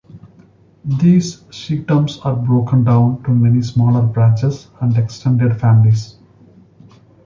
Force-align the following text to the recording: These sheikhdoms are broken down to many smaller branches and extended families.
These 0.99 1.41
sheikhdoms 1.51 2.17
are 2.25 2.35
broken 2.35 2.83
down 2.83 3.21
to 3.21 3.29
many 3.29 3.61
smaller 3.61 4.01
branches 4.01 4.67
and 4.81 4.97
extended 4.97 5.59
families. 5.59 6.17